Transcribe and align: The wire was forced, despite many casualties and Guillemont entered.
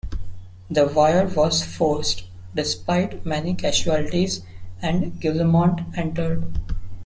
The 0.67 0.87
wire 0.87 1.27
was 1.27 1.63
forced, 1.63 2.23
despite 2.55 3.23
many 3.23 3.53
casualties 3.53 4.41
and 4.81 5.21
Guillemont 5.21 5.95
entered. 5.95 6.57